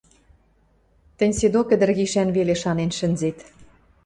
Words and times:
Тӹнь 1.17 1.37
седок 1.37 1.67
ӹдӹр 1.75 1.91
гишӓн 1.97 2.29
веле 2.37 2.55
шанен 2.61 2.91
шӹнзет... 2.97 3.37